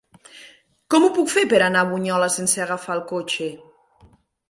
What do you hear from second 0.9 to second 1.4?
Com ho puc